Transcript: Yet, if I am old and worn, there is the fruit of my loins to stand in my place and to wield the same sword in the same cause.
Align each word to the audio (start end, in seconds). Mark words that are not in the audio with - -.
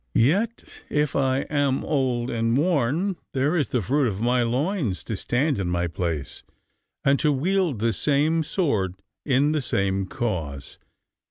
Yet, 0.15 0.63
if 0.89 1.15
I 1.15 1.41
am 1.41 1.85
old 1.85 2.31
and 2.31 2.57
worn, 2.57 3.17
there 3.33 3.55
is 3.55 3.69
the 3.69 3.83
fruit 3.83 4.07
of 4.07 4.19
my 4.19 4.41
loins 4.41 5.03
to 5.03 5.15
stand 5.15 5.59
in 5.59 5.67
my 5.67 5.85
place 5.85 6.41
and 7.05 7.19
to 7.19 7.31
wield 7.31 7.77
the 7.77 7.93
same 7.93 8.41
sword 8.43 8.95
in 9.27 9.51
the 9.51 9.61
same 9.61 10.07
cause. 10.07 10.79